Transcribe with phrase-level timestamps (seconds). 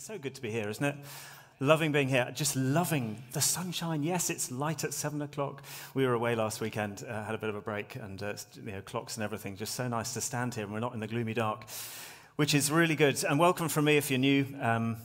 [0.00, 0.96] It's so good to be here, isn't it?
[1.60, 4.02] Loving being here, just loving the sunshine.
[4.02, 5.62] Yes, it's light at seven o'clock.
[5.92, 8.32] We were away last weekend, uh, had a bit of a break, and uh,
[8.64, 9.58] you know, clocks and everything.
[9.58, 11.66] Just so nice to stand here, and we're not in the gloomy dark,
[12.36, 13.22] which is really good.
[13.24, 14.46] And welcome from me if you're new.
[14.58, 14.96] Um,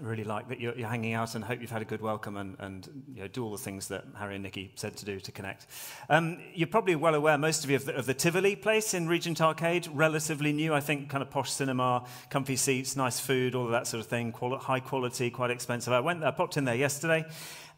[0.00, 2.56] really like that you're, you're, hanging out and hope you've had a good welcome and,
[2.60, 5.32] and you know, do all the things that Harry and Nikki said to do to
[5.32, 5.66] connect.
[6.08, 9.06] Um, you're probably well aware, most of you, of the, of the, Tivoli place in
[9.06, 13.66] Regent Arcade, relatively new, I think, kind of posh cinema, comfy seats, nice food, all
[13.66, 15.92] of that sort of thing, quali- high quality, quite expensive.
[15.92, 17.26] I went, I popped in there yesterday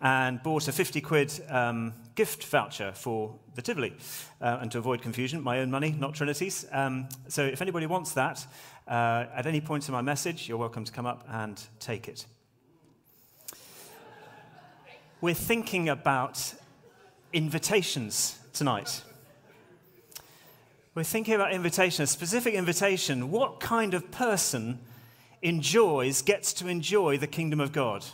[0.00, 3.94] and bought a 50 quid um, gift voucher for the Tivoli.
[4.40, 6.66] Uh, and to avoid confusion, my own money, not Trinity's.
[6.70, 8.46] Um, so if anybody wants that,
[8.86, 12.26] uh, at any point in my message, you're welcome to come up and take it.
[15.20, 16.54] We're thinking about
[17.32, 19.02] invitations tonight.
[20.94, 23.30] We're thinking about invitation, a specific invitation.
[23.30, 24.78] What kind of person
[25.42, 28.04] enjoys, gets to enjoy the kingdom of God?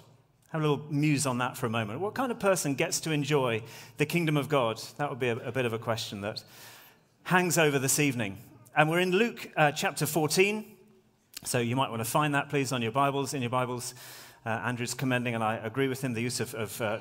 [0.50, 2.00] Have a little muse on that for a moment.
[2.00, 3.62] What kind of person gets to enjoy
[3.98, 4.80] the kingdom of God?
[4.96, 6.42] That would be a, a bit of a question that
[7.24, 8.38] hangs over this evening.
[8.76, 10.64] And we're in Luke uh, chapter 14.
[11.42, 13.94] So you might want to find that, please, on your Bibles, in your Bibles.
[14.46, 16.98] Uh, Andrew's commending, and I agree with him, the use of, of uh,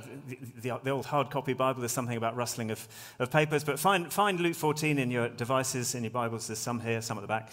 [0.57, 1.81] the, the, old hard copy Bible.
[1.81, 2.87] There's something about rustling of,
[3.19, 3.63] of papers.
[3.63, 6.47] But find, find Luke 14 in your devices, in your Bibles.
[6.47, 7.51] There's some here, some at the back.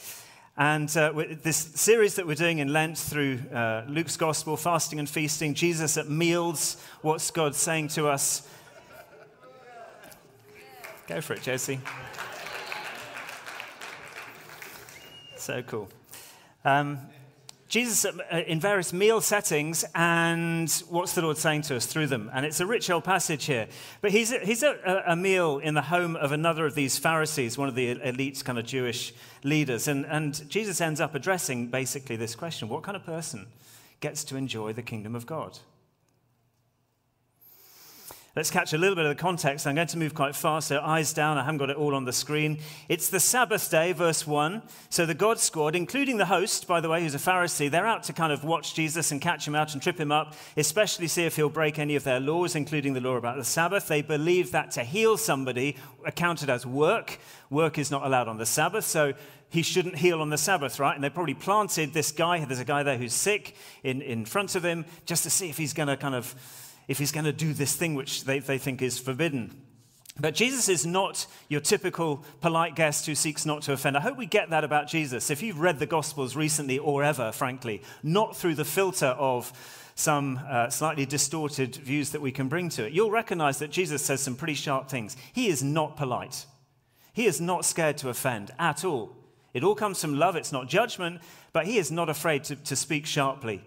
[0.57, 5.09] And uh, this series that we're doing in Lent through uh, Luke's Gospel, fasting and
[5.09, 8.49] feasting, Jesus at meals, what's God saying to us?
[11.07, 11.81] Go for it, Josie.
[15.47, 15.89] So cool.
[16.65, 16.99] Um,
[17.69, 22.29] Jesus uh, in various meal settings, and what's the Lord saying to us through them?
[22.35, 23.69] And it's a rich old passage here.
[24.01, 27.69] But he's, he's at a, meal in the home of another of these Pharisees, one
[27.69, 29.87] of the elite kind of Jewish leaders.
[29.87, 33.47] And, and Jesus ends up addressing basically this question What kind of person
[34.01, 35.61] gets to enjoy the kingdom of God?
[38.37, 39.67] Let's catch a little bit of the context.
[39.67, 41.39] I'm going to move quite fast, so eyes down.
[41.39, 42.59] I haven't got it all on the screen.
[42.87, 44.61] It's the Sabbath day, verse 1.
[44.91, 48.03] So the God squad, including the host, by the way, who's a Pharisee, they're out
[48.03, 51.25] to kind of watch Jesus and catch him out and trip him up, especially see
[51.25, 53.89] if he'll break any of their laws, including the law about the Sabbath.
[53.89, 57.19] They believe that to heal somebody accounted as work.
[57.49, 59.15] Work is not allowed on the Sabbath, so
[59.49, 60.95] he shouldn't heal on the Sabbath, right?
[60.95, 64.57] And they probably planted this guy, there's a guy there who's sick in, in front
[64.57, 66.35] of him, just to see if he's going to kind of
[66.89, 69.63] if he's going to do this thing which they, they think is forbidden.
[70.19, 73.97] But Jesus is not your typical polite guest who seeks not to offend.
[73.97, 75.31] I hope we get that about Jesus.
[75.31, 79.53] If you've read the Gospels recently or ever, frankly, not through the filter of
[79.95, 84.03] some uh, slightly distorted views that we can bring to it, you'll recognize that Jesus
[84.03, 85.17] says some pretty sharp things.
[85.35, 86.47] He is not polite,
[87.13, 89.17] he is not scared to offend at all.
[89.53, 92.77] It all comes from love, it's not judgment, but he is not afraid to, to
[92.77, 93.63] speak sharply.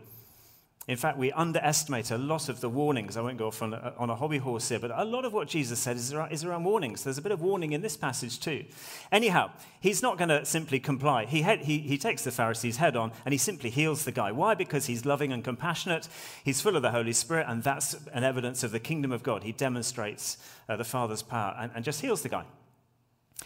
[0.90, 3.16] In fact, we underestimate a lot of the warnings.
[3.16, 5.34] I won't go off on a, on a hobby horse here, but a lot of
[5.34, 7.04] what Jesus said is around, is around warnings.
[7.04, 8.66] There's a bit of warning in this passage too.
[9.12, 11.26] Anyhow, he's not going to simply comply.
[11.26, 14.32] He, had, he, he takes the Pharisees head on and he simply heals the guy.
[14.32, 14.56] Why?
[14.56, 16.08] Because he's loving and compassionate.
[16.44, 19.44] He's full of the Holy Spirit, and that's an evidence of the kingdom of God.
[19.44, 22.46] He demonstrates uh, the Father's power and, and just heals the guy.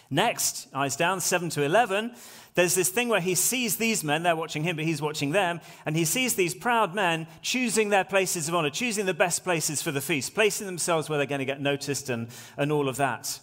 [0.10, 2.14] Next, eyes down, 7 to 11,
[2.56, 5.60] there's this thing where he sees these men, they're watching him, but he's watching them,
[5.86, 9.82] and he sees these proud men choosing their places of honor, choosing the best places
[9.82, 12.28] for the feast, placing themselves where they're going to get noticed and,
[12.58, 13.40] and all of that.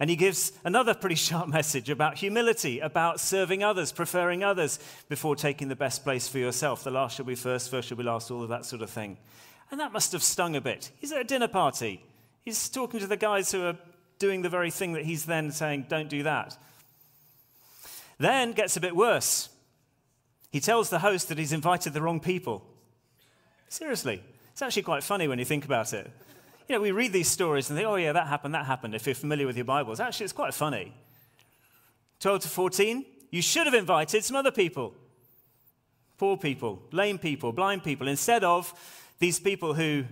[0.00, 4.78] And he gives another pretty sharp message about humility, about serving others, preferring others
[5.08, 6.84] before taking the best place for yourself.
[6.84, 9.18] The last shall be first, first shall be last, all of that sort of thing.
[9.70, 10.92] And that must have stung a bit.
[10.98, 12.04] He's at a dinner party.
[12.44, 13.76] He's talking to the guys who are
[14.18, 16.56] doing the very thing that he's then saying, don't do that.
[18.18, 19.48] Then gets a bit worse.
[20.50, 22.64] He tells the host that he's invited the wrong people.
[23.68, 26.10] Seriously, it's actually quite funny when you think about it.
[26.68, 29.06] You know, we read these stories and think, oh, yeah, that happened, that happened, if
[29.06, 30.00] you're familiar with your Bibles.
[30.00, 30.92] Actually, it's quite funny.
[32.20, 34.94] 12 to 14, you should have invited some other people
[36.18, 38.74] poor people, lame people, blind people, instead of
[39.20, 40.04] these people who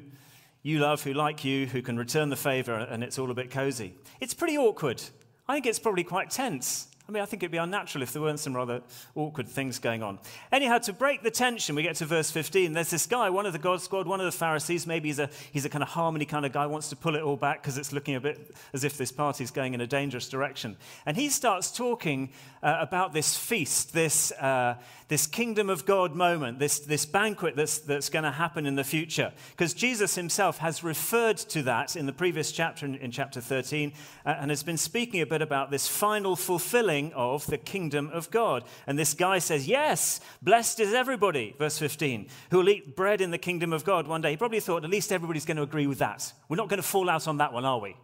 [0.67, 3.53] you love, who like you, who can return the favor, and it's all a bit
[3.53, 3.95] cozy.
[4.19, 5.01] It's pretty awkward.
[5.47, 6.89] I think it's probably quite tense.
[7.09, 8.83] I mean, I think it'd be unnatural if there weren't some rather
[9.15, 10.19] awkward things going on.
[10.51, 12.73] Anyhow, to break the tension, we get to verse 15.
[12.73, 14.89] There's this guy, one of the God squad, one of the Pharisees.
[14.89, 17.23] Maybe he's a, he's a kind of harmony kind of guy, wants to pull it
[17.23, 20.29] all back because it's looking a bit as if this party's going in a dangerous
[20.29, 20.77] direction.
[21.05, 22.31] And he starts talking
[22.61, 24.75] uh, about this feast, this, uh,
[25.07, 28.83] this kingdom of God moment, this, this banquet that's, that's going to happen in the
[28.83, 29.33] future.
[29.51, 33.93] Because Jesus himself has referred to that in the previous chapter, in, in chapter 13,
[34.25, 38.31] uh, and has been speaking a bit about this final fulfilling of the kingdom of
[38.31, 38.65] God.
[38.87, 43.31] And this guy says, Yes, blessed is everybody, verse 15, who will eat bread in
[43.31, 44.31] the kingdom of God one day.
[44.31, 46.33] He probably thought at least everybody's going to agree with that.
[46.49, 47.97] We're not going to fall out on that one, are we?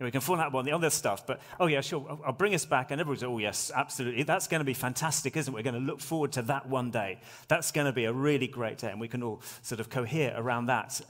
[0.00, 2.54] we can fall out on the other stuff, but oh, yeah, sure, I'll, I'll bring
[2.54, 2.92] us back.
[2.92, 4.22] And everybody's, oh, yes, absolutely.
[4.22, 5.56] That's going to be fantastic, isn't it?
[5.56, 7.20] We're going to look forward to that one day.
[7.48, 8.90] That's going to be a really great day.
[8.90, 11.00] And we can all sort of cohere around that.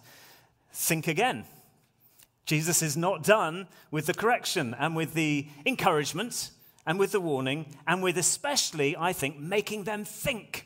[0.73, 1.45] Think again.
[2.47, 6.51] Jesus is not done with the correction and with the encouragement
[6.89, 10.65] and with the warning and with especially, I think, making them think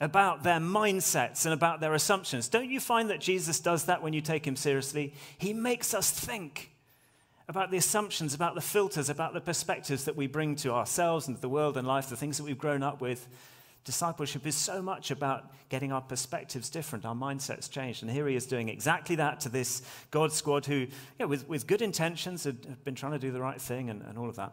[0.00, 2.48] about their mindsets and about their assumptions.
[2.48, 5.12] Don't you find that Jesus does that when you take him seriously?
[5.36, 6.70] He makes us think
[7.46, 11.36] about the assumptions, about the filters, about the perspectives that we bring to ourselves and
[11.36, 13.28] to the world and life, the things that we've grown up with.
[13.84, 18.02] Discipleship is so much about getting our perspectives different, our mindsets changed.
[18.02, 20.86] And here he is doing exactly that to this God squad who,
[21.18, 24.18] yeah, with, with good intentions, had, been trying to do the right thing and, and
[24.18, 24.52] all of that.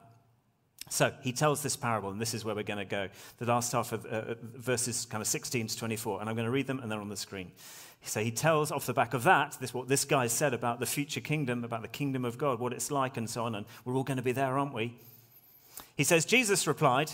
[0.90, 3.10] So he tells this parable, and this is where we're going to go.
[3.38, 6.52] The last half of uh, verses kind of 16 to 24, and I'm going to
[6.52, 7.52] read them, and they're on the screen.
[8.04, 10.86] So he tells off the back of that, this what this guy said about the
[10.86, 13.56] future kingdom, about the kingdom of God, what it's like, and so on.
[13.56, 14.96] And we're all going to be there, aren't we?
[15.98, 17.12] He says, Jesus replied,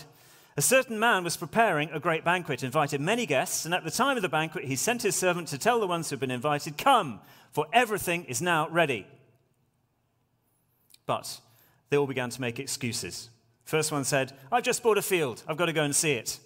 [0.56, 4.16] a certain man was preparing a great banquet, invited many guests, and at the time
[4.16, 6.76] of the banquet, he sent his servant to tell the ones who had been invited,
[6.76, 7.20] Come,
[7.50, 9.06] for everything is now ready.
[11.06, 11.40] But
[11.88, 13.30] they all began to make excuses.
[13.64, 16.38] First one said, I've just bought a field, I've got to go and see it.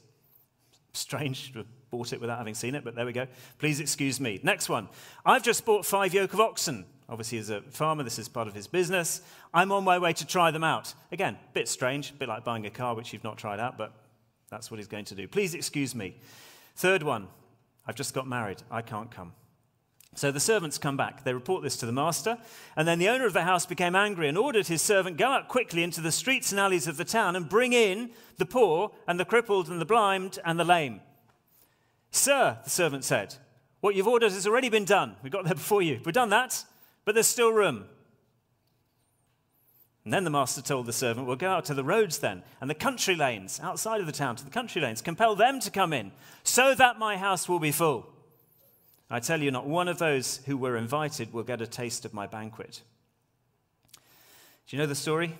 [0.93, 3.27] Strange to have bought it without having seen it, but there we go.
[3.59, 4.39] Please excuse me.
[4.43, 4.89] Next one,
[5.25, 6.85] I've just bought five yoke of oxen.
[7.09, 9.23] Obviously, as a farmer, this is part of his business.
[9.55, 10.93] I'm on my way to try them out.
[11.13, 13.79] Again, a bit strange, a bit like buying a car which you've not tried out,
[13.79, 13.93] but
[14.51, 15.29] that's what he's going to do.
[15.29, 16.17] Please excuse me.
[16.75, 17.29] Third one,
[17.87, 18.63] I've just got married.
[18.71, 19.33] I can't come.
[20.17, 21.25] So the servants come back.
[21.25, 22.39] They report this to the master.
[22.75, 25.47] And then the owner of the house became angry and ordered his servant go out
[25.47, 29.21] quickly into the streets and alleys of the town and bring in the poor and
[29.21, 31.03] the crippled and the blind and the lame.
[32.11, 33.37] Sir, the servant said,
[33.81, 35.17] what you've ordered has already been done.
[35.23, 36.01] We got there before you.
[36.03, 36.65] We've done that
[37.07, 37.87] but there's still room.
[40.05, 42.69] And then the master told the servant, Well, go out to the roads then, and
[42.69, 45.01] the country lanes outside of the town, to the country lanes.
[45.01, 46.13] Compel them to come in,
[46.45, 48.07] so that my house will be full.
[49.09, 52.13] I tell you, not one of those who were invited will get a taste of
[52.13, 52.83] my banquet.
[54.69, 55.37] Do you know the story?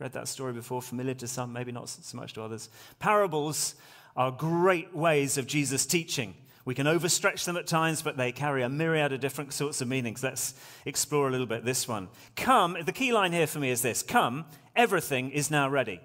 [0.00, 2.68] Read that story before, familiar to some, maybe not so much to others.
[2.98, 3.76] Parables
[4.16, 6.34] are great ways of Jesus teaching.
[6.64, 9.88] We can overstretch them at times, but they carry a myriad of different sorts of
[9.88, 10.22] meanings.
[10.22, 10.54] Let's
[10.86, 12.08] explore a little bit this one.
[12.36, 16.00] Come, the key line here for me is this Come, everything is now ready.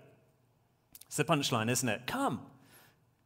[1.07, 2.07] It's the punchline, isn't it?
[2.07, 2.41] Come.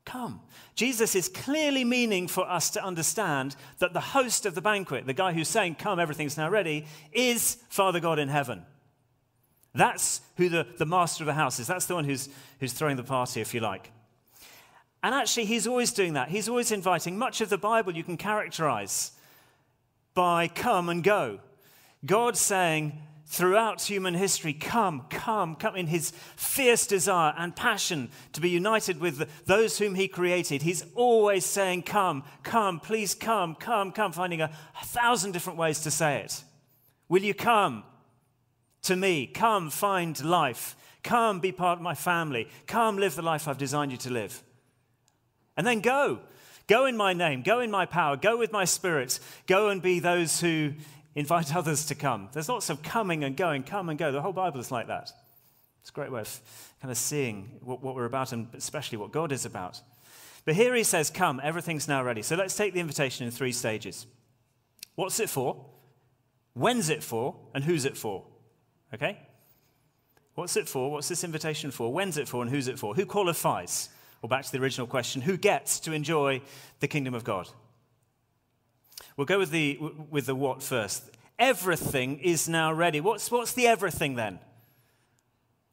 [0.05, 0.41] Come.
[0.75, 5.13] Jesus is clearly meaning for us to understand that the host of the banquet, the
[5.13, 8.63] guy who's saying, Come, everything's now ready, is Father God in heaven.
[9.73, 11.67] That's who the, the master of the house is.
[11.67, 13.91] That's the one who's, who's throwing the party, if you like.
[15.03, 16.29] And actually, he's always doing that.
[16.29, 17.17] He's always inviting.
[17.17, 19.11] Much of the Bible you can characterize
[20.13, 21.39] by come and go.
[22.05, 22.93] God saying
[23.25, 28.99] throughout human history, come, come, come in his fierce desire and passion to be united
[28.99, 30.61] with those whom he created.
[30.61, 34.51] He's always saying, come, come, please come, come, come, finding a,
[34.81, 36.43] a thousand different ways to say it.
[37.09, 37.83] Will you come
[38.83, 39.27] to me?
[39.27, 40.75] Come, find life.
[41.03, 42.47] Come, be part of my family.
[42.67, 44.41] Come, live the life I've designed you to live.
[45.57, 46.19] And then go.
[46.67, 47.41] Go in my name.
[47.43, 48.15] Go in my power.
[48.15, 49.19] Go with my spirit.
[49.47, 50.73] Go and be those who
[51.15, 52.29] invite others to come.
[52.33, 54.11] There's lots of coming and going, come and go.
[54.11, 55.11] The whole Bible is like that.
[55.81, 56.41] It's a great way of
[56.81, 59.81] kind of seeing what, what we're about and especially what God is about.
[60.45, 62.21] But here he says, Come, everything's now ready.
[62.21, 64.05] So let's take the invitation in three stages.
[64.95, 65.65] What's it for?
[66.53, 67.35] When's it for?
[67.53, 68.23] And who's it for?
[68.93, 69.17] Okay?
[70.35, 70.91] What's it for?
[70.91, 71.91] What's this invitation for?
[71.91, 72.41] When's it for?
[72.41, 72.95] And who's it for?
[72.95, 73.89] Who qualifies?
[74.23, 76.41] Or back to the original question who gets to enjoy
[76.79, 77.49] the kingdom of God?
[79.17, 79.77] We'll go with the,
[80.09, 81.11] with the what first.
[81.37, 83.01] Everything is now ready.
[83.01, 84.39] What's, what's the everything then?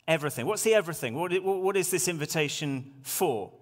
[0.08, 0.46] Everything.
[0.46, 1.14] What's the everything?
[1.14, 3.52] What, what is this invitation for?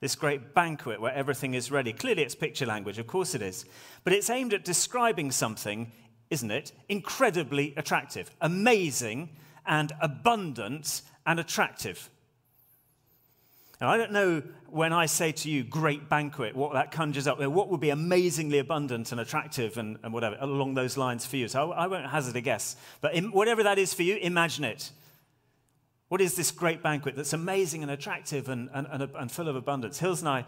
[0.00, 1.92] This great banquet where everything is ready.
[1.92, 3.66] Clearly, it's picture language, of course it is.
[4.02, 5.92] But it's aimed at describing something,
[6.30, 6.72] isn't it?
[6.88, 9.28] Incredibly attractive, amazing,
[9.66, 12.08] and abundant and attractive.
[13.82, 17.40] Now, I don't know when I say to you, great banquet, what that conjures up.
[17.40, 21.48] What would be amazingly abundant and attractive and, and whatever along those lines for you?
[21.48, 22.76] So I, I won't hazard a guess.
[23.00, 24.92] But in, whatever that is for you, imagine it.
[26.10, 29.56] What is this great banquet that's amazing and attractive and, and, and, and full of
[29.56, 29.98] abundance?
[29.98, 30.44] Hills and I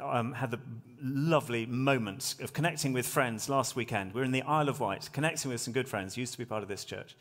[0.00, 0.60] um, had the
[1.02, 4.14] lovely moment of connecting with friends last weekend.
[4.14, 6.44] We are in the Isle of Wight, connecting with some good friends, used to be
[6.44, 7.16] part of this church.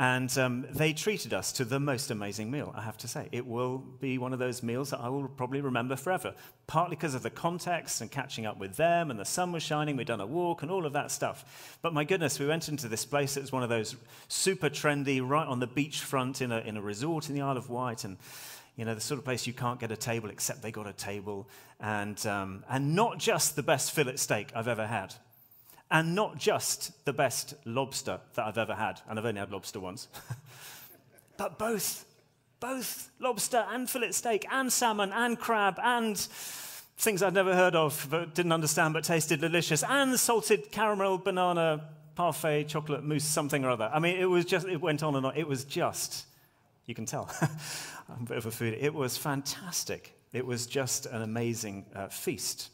[0.00, 3.28] And um, they treated us to the most amazing meal, I have to say.
[3.32, 6.34] It will be one of those meals that I will probably remember forever,
[6.66, 9.96] partly because of the context and catching up with them, and the sun was shining,
[9.96, 11.78] we'd done a walk, and all of that stuff.
[11.82, 13.94] But my goodness, we went into this place that was one of those
[14.28, 17.68] super trendy, right on the beachfront in a, in a resort in the Isle of
[17.68, 18.04] Wight.
[18.04, 18.16] And
[18.76, 20.94] you know, the sort of place you can't get a table except they got a
[20.94, 21.46] table.
[21.78, 25.14] And, um, and not just the best fillet steak I've ever had
[25.90, 29.80] and not just the best lobster that I've ever had, and I've only had lobster
[29.80, 30.08] once,
[31.36, 32.04] but both,
[32.60, 36.16] both lobster and fillet steak and salmon and crab and
[36.96, 41.88] things I'd never heard of but didn't understand but tasted delicious, and salted caramel banana
[42.14, 43.90] parfait chocolate mousse something or other.
[43.92, 45.36] I mean, it was just, it went on and on.
[45.36, 46.26] It was just,
[46.86, 47.30] you can tell,
[48.08, 48.76] I'm a bit of a foodie.
[48.80, 50.14] It was fantastic.
[50.32, 52.68] It was just an amazing uh, feast.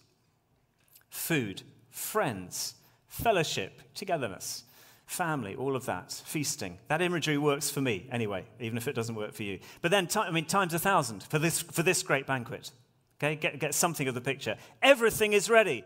[1.09, 2.75] Food, friends,
[3.17, 4.65] fellowship, togetherness,
[5.07, 6.79] family, all of that, feasting.
[6.89, 9.61] That imagery works for me anyway, even if it doesn't work for you.
[9.81, 12.71] But then, I mean, times a thousand for this, for this great banquet.
[13.19, 14.57] Okay, get, get something of the picture.
[14.83, 15.85] Everything is ready.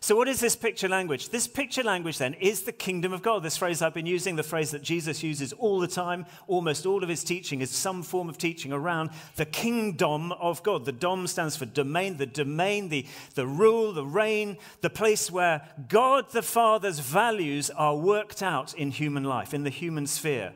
[0.00, 1.28] So, what is this picture language?
[1.28, 3.42] This picture language then is the kingdom of God.
[3.42, 7.02] This phrase I've been using, the phrase that Jesus uses all the time, almost all
[7.02, 10.84] of his teaching is some form of teaching around the kingdom of God.
[10.84, 15.68] The dom stands for domain, the domain, the, the rule, the reign, the place where
[15.88, 20.52] God the Father's values are worked out in human life, in the human sphere,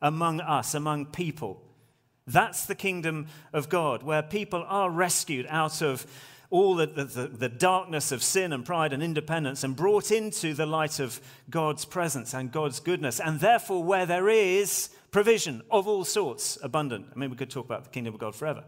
[0.00, 1.62] among us, among people.
[2.26, 6.06] That's the kingdom of God, where people are rescued out of
[6.50, 10.66] all the, the, the, darkness of sin and pride and independence and brought into the
[10.66, 13.20] light of God's presence and God's goodness.
[13.20, 17.64] And therefore, where there is provision of all sorts abundant, I mean, we could talk
[17.64, 18.64] about the kingdom of God forever,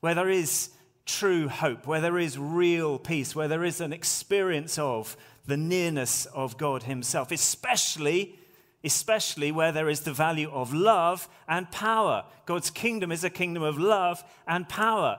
[0.00, 0.70] where there is
[1.06, 5.16] true hope, where there is real peace, where there is an experience of
[5.46, 8.38] the nearness of God Himself, especially.
[8.86, 12.22] Especially where there is the value of love and power.
[12.44, 15.18] God's kingdom is a kingdom of love and power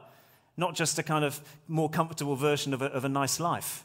[0.57, 3.83] not just a kind of more comfortable version of a, of a nice life.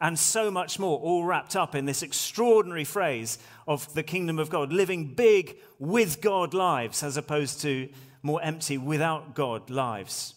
[0.00, 4.48] And so much more, all wrapped up in this extraordinary phrase of the kingdom of
[4.48, 7.88] God, living big with God lives as opposed to
[8.22, 10.34] more empty without God lives.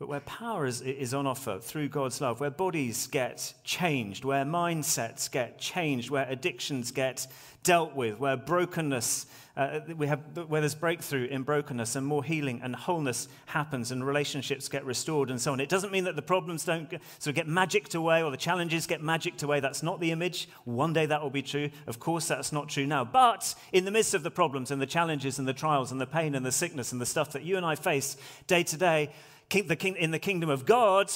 [0.00, 4.46] But where power is, is, on offer through God's love, where bodies get changed, where
[4.46, 7.26] mindsets get changed, where addictions get
[7.64, 9.26] dealt with, where brokenness
[9.58, 14.06] uh, we have, where there's breakthrough in brokenness and more healing and wholeness happens and
[14.06, 15.60] relationships get restored and so on.
[15.60, 16.88] It doesn't mean that the problems don't
[17.18, 19.60] sort of get magicked away or the challenges get magicked away.
[19.60, 20.48] That's not the image.
[20.64, 21.68] One day that will be true.
[21.86, 23.04] Of course, that's not true now.
[23.04, 26.06] But in the midst of the problems and the challenges and the trials and the
[26.06, 28.16] pain and the sickness and the stuff that you and I face
[28.46, 29.10] day to day,
[29.54, 31.12] in the kingdom of God,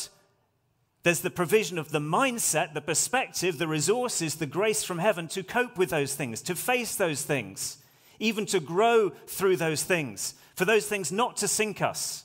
[1.02, 5.42] there's the provision of the mindset, the perspective, the resources, the grace from heaven to
[5.42, 7.78] cope with those things, to face those things
[8.18, 12.24] even to grow through those things, for those things not to sink us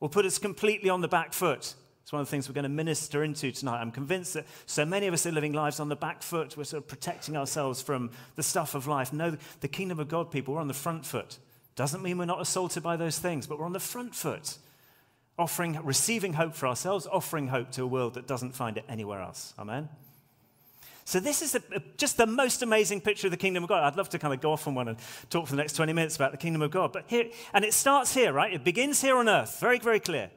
[0.00, 1.74] or put us completely on the back foot.
[2.02, 3.80] It's one of the things we're going to minister into tonight.
[3.80, 6.56] I'm convinced that so many of us are living lives on the back foot.
[6.56, 9.12] We're sort of protecting ourselves from the stuff of life.
[9.12, 11.38] No, the kingdom of God people, we're on the front foot.
[11.76, 14.56] Doesn't mean we're not assaulted by those things, but we're on the front foot,
[15.38, 19.20] offering, receiving hope for ourselves, offering hope to a world that doesn't find it anywhere
[19.20, 19.54] else.
[19.58, 19.88] Amen.
[21.04, 23.68] So, this is a, a, uh, just the most amazing picture of the kingdom of
[23.70, 23.82] God.
[23.82, 24.98] I'd love to kind of go off on one and
[25.30, 26.92] talk for the next 20 minutes about the kingdom of God.
[26.92, 28.52] But here, and it starts here, right?
[28.52, 29.58] It begins here on earth.
[29.58, 30.30] Very, very clear.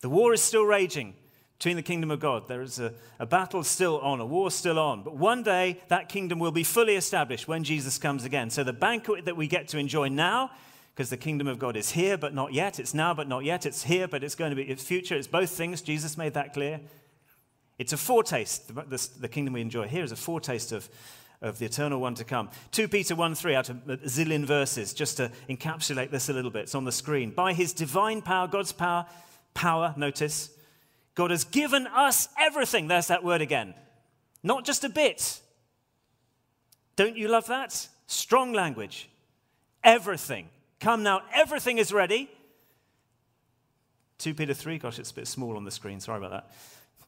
[0.00, 1.14] The war is still raging
[1.58, 2.46] between the kingdom of God.
[2.46, 5.02] There is a, a battle still on, a war still on.
[5.02, 8.48] But one day, that kingdom will be fully established when Jesus comes again.
[8.48, 10.52] So, the banquet that we get to enjoy now
[11.00, 12.78] because the kingdom of God is here but not yet.
[12.78, 13.64] It's now but not yet.
[13.64, 15.16] It's here but it's going to be it's future.
[15.16, 15.80] It's both things.
[15.80, 16.78] Jesus made that clear.
[17.78, 18.68] It's a foretaste.
[18.68, 20.90] The, the, kingdom we enjoy here is a foretaste of,
[21.40, 22.50] of the eternal one to come.
[22.72, 26.50] 2 Peter 1 3 out of a zillion verses, just to encapsulate this a little
[26.50, 26.64] bit.
[26.64, 27.30] It's on the screen.
[27.30, 29.06] By his divine power, God's power,
[29.54, 30.50] power, notice,
[31.14, 32.88] God has given us everything.
[32.88, 33.72] There's that word again.
[34.42, 35.40] Not just a bit.
[36.96, 37.88] Don't you love that?
[38.06, 39.08] Strong language.
[39.82, 40.50] Everything.
[40.80, 42.30] Come now, everything is ready.
[44.18, 46.00] 2 Peter 3, gosh, it's a bit small on the screen.
[46.00, 46.50] Sorry about that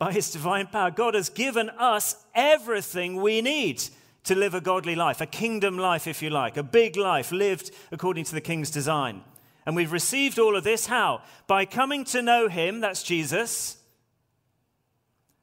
[0.03, 3.85] by his divine power, God has given us everything we need
[4.25, 7.71] to live a godly life, a kingdom life, if you like, a big life lived
[7.93, 9.23] according to the king's design.
[9.65, 11.23] And we've received all of this how?
[11.47, 13.77] By coming to know him, that's Jesus,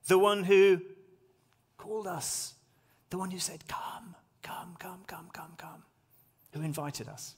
[0.07, 0.81] the one who
[1.77, 2.55] called us,
[3.11, 5.83] the one who said, Come, come, come, come, come, come,
[6.51, 7.35] who invited us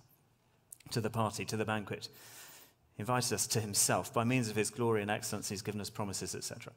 [0.91, 2.10] to the party, to the banquet,
[2.95, 5.89] he invited us to himself by means of his glory and excellence, he's given us
[5.89, 6.74] promises, etc.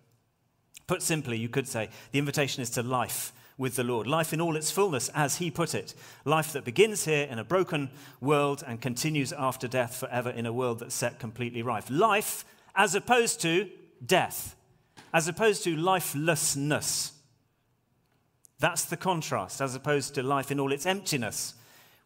[0.86, 4.40] Put simply, you could say the invitation is to life with the Lord, life in
[4.40, 5.94] all its fullness, as he put it.
[6.24, 7.90] Life that begins here in a broken
[8.20, 11.88] world and continues after death forever in a world that's set completely right.
[11.88, 12.44] Life
[12.74, 13.70] as opposed to
[14.04, 14.56] death,
[15.12, 17.12] as opposed to lifelessness.
[18.58, 21.54] That's the contrast, as opposed to life in all its emptiness,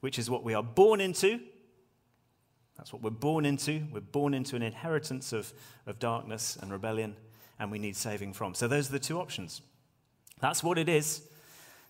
[0.01, 1.41] which is what we are born into.
[2.79, 3.85] That's what we're born into.
[3.93, 5.53] We're born into an inheritance of,
[5.87, 7.17] of darkness and rebellion,
[7.59, 8.55] and we need saving from.
[8.55, 9.61] So, those are the two options.
[10.41, 11.23] That's what it is.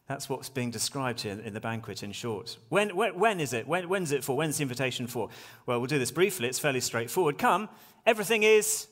[0.09, 2.57] That's what's being described here in the banquet in short.
[2.71, 3.69] When, when, when is it?
[3.69, 4.35] When, when's it for?
[4.35, 5.29] When's the invitation for?
[5.67, 6.49] Well, we'll do this briefly.
[6.49, 7.37] It's fairly straightforward.
[7.37, 7.69] Come,
[8.07, 8.89] everything is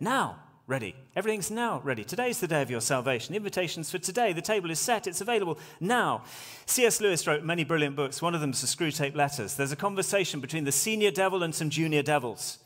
[0.00, 0.96] now ready.
[1.14, 2.02] Everything's now ready.
[2.02, 3.34] Today's the day of your salvation.
[3.34, 4.32] Invitations for today.
[4.32, 5.06] The table is set.
[5.06, 6.24] It's available now.
[6.66, 7.00] C.S.
[7.00, 8.20] Lewis wrote many brilliant books.
[8.20, 9.54] One of them is the Screwtape Letters.
[9.54, 12.58] There's a conversation between the senior devil and some junior devils.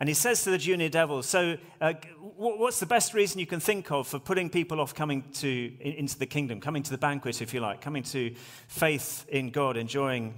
[0.00, 1.92] And he says to the junior devil, So, uh,
[2.36, 6.18] what's the best reason you can think of for putting people off coming to, into
[6.18, 8.34] the kingdom, coming to the banquet, if you like, coming to
[8.66, 10.34] faith in God, enjoying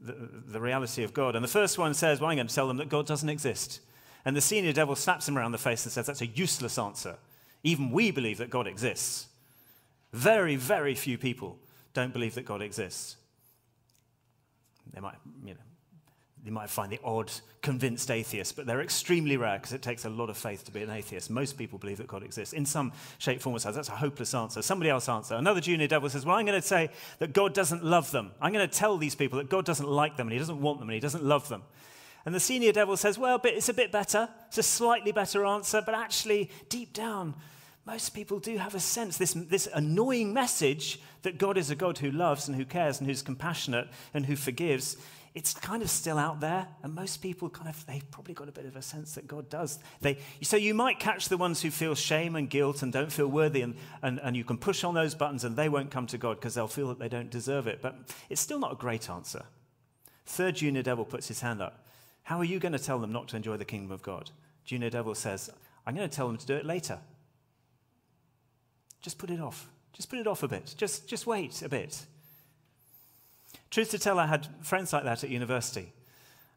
[0.00, 0.14] the,
[0.46, 1.34] the reality of God?
[1.34, 3.80] And the first one says, Well, I'm going to tell them that God doesn't exist.
[4.24, 7.16] And the senior devil slaps him around the face and says, That's a useless answer.
[7.64, 9.26] Even we believe that God exists.
[10.12, 11.58] Very, very few people
[11.94, 13.16] don't believe that God exists.
[14.92, 15.60] They might, you know,
[16.44, 17.30] you might find the odd
[17.62, 20.82] convinced atheist, but they're extremely rare because it takes a lot of faith to be
[20.82, 21.30] an atheist.
[21.30, 23.76] Most people believe that God exists in some shape, form, or size.
[23.76, 24.60] That's a hopeless answer.
[24.60, 25.36] Somebody else answer.
[25.36, 28.32] Another junior devil says, Well, I'm going to say that God doesn't love them.
[28.40, 30.80] I'm going to tell these people that God doesn't like them and he doesn't want
[30.80, 31.62] them and he doesn't love them.
[32.24, 34.28] And the senior devil says, Well, it's a bit better.
[34.48, 37.34] It's a slightly better answer, but actually, deep down,
[37.84, 41.98] most people do have a sense, this, this annoying message that God is a God
[41.98, 44.96] who loves and who cares and who's compassionate and who forgives
[45.34, 48.52] it's kind of still out there, and most people kind of, they've probably got a
[48.52, 49.78] bit of a sense that God does.
[50.02, 53.28] They, so you might catch the ones who feel shame and guilt and don't feel
[53.28, 56.18] worthy, and, and, and you can push on those buttons and they won't come to
[56.18, 57.80] God because they'll feel that they don't deserve it.
[57.80, 57.96] But
[58.28, 59.44] it's still not a great answer.
[60.26, 61.86] Third junior devil puts his hand up.
[62.22, 64.30] How are you going to tell them not to enjoy the kingdom of God?
[64.64, 65.50] Junior devil says,
[65.86, 66.98] I'm going to tell them to do it later.
[69.00, 69.68] Just put it off.
[69.92, 70.74] Just put it off a bit.
[70.76, 72.06] Just, just wait a bit.
[73.70, 75.92] Truth to tell, I had friends like that at university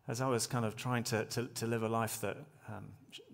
[0.07, 2.85] as I was kind of trying to, to, to live a life that um,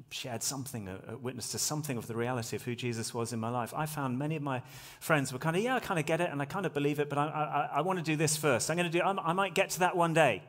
[0.09, 3.39] shared something, a, a, witness to something of the reality of who Jesus was in
[3.39, 3.73] my life.
[3.75, 4.61] I found many of my
[4.99, 6.99] friends were kind of, yeah, I kind of get it and I kind of believe
[6.99, 8.69] it, but I, I, I want to do this first.
[8.69, 10.43] I'm going to do, I, I might get to that one day.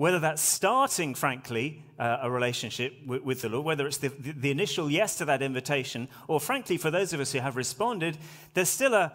[0.00, 4.32] Whether that's starting, frankly, uh, a relationship with, with, the Lord, whether it's the, the,
[4.32, 8.16] the initial yes to that invitation, or frankly, for those of us who have responded,
[8.54, 9.12] there's still a,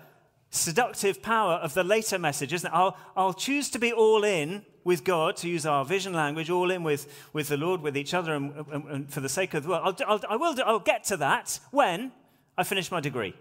[0.51, 2.75] seductive power of the later message, isn't it?
[2.75, 6.69] I'll, I'll choose to be all in with God, to use our vision language, all
[6.69, 9.63] in with, with the Lord, with each other, and, and, and for the sake of
[9.63, 10.03] the world.
[10.05, 12.11] I'll, I'll, I will, I'll get to that when
[12.59, 13.33] I finish my degree,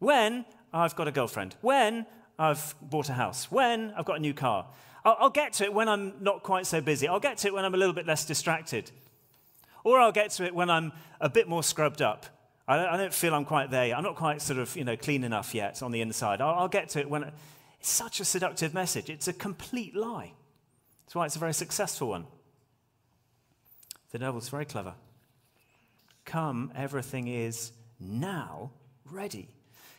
[0.00, 2.06] when I've got a girlfriend, when
[2.40, 4.66] I've bought a house, when I've got a new car.
[5.04, 7.08] I'll, I'll get to it when I'm not quite so busy.
[7.08, 8.90] I'll get to it when I'm a little bit less distracted.
[9.84, 12.26] Or I'll get to it when I'm a bit more scrubbed up
[12.66, 13.98] I don't, I don't, feel I'm quite there yet.
[13.98, 16.40] I'm not quite sort of, you know, clean enough yet on the inside.
[16.40, 17.24] I'll, I'll get to it when...
[17.24, 17.34] It,
[17.80, 19.10] it's such a seductive message.
[19.10, 20.32] It's a complete lie.
[21.04, 22.26] That's why it's a very successful one.
[24.12, 24.94] The devil's very clever.
[26.24, 28.70] Come, everything is now
[29.04, 29.48] ready.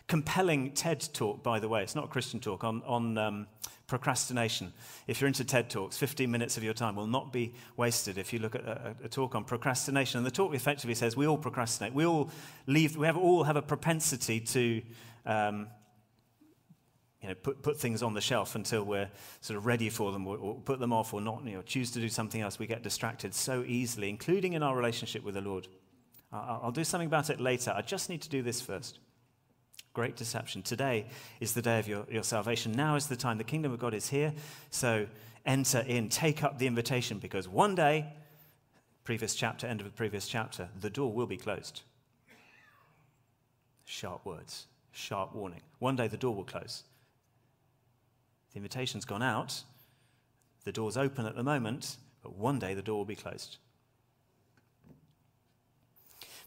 [0.07, 1.81] Compelling TED talk, by the way.
[1.81, 3.47] It's not a Christian talk on, on um,
[3.87, 4.73] procrastination.
[5.07, 8.33] If you're into TED Talks, 15 minutes of your time will not be wasted if
[8.33, 10.17] you look at a, a, talk on procrastination.
[10.17, 11.93] And the talk effectively says we all procrastinate.
[11.93, 12.29] We all
[12.67, 14.81] leave, we have, all have a propensity to
[15.25, 15.67] um,
[17.21, 20.27] you know, put, put things on the shelf until we're sort of ready for them
[20.27, 22.59] or, or put them off or not, you know, choose to do something else.
[22.59, 25.67] We get distracted so easily, including in our relationship with the Lord.
[26.31, 27.73] I'll, I'll do something about it later.
[27.75, 28.99] I just need to do this first.
[29.93, 30.63] Great deception.
[30.63, 31.05] Today
[31.39, 32.71] is the day of your, your salvation.
[32.71, 33.37] Now is the time.
[33.37, 34.33] The kingdom of God is here.
[34.71, 35.05] So
[35.45, 38.07] enter in, take up the invitation, because one day,
[39.03, 41.81] previous chapter, end of the previous chapter, the door will be closed.
[43.85, 45.61] Sharp words, sharp warning.
[45.77, 46.83] One day the door will close.
[48.53, 49.61] The invitation's gone out.
[50.63, 53.57] The door's open at the moment, but one day the door will be closed.